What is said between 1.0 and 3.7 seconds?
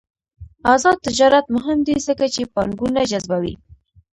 تجارت مهم دی ځکه چې پانګونه جذبوي.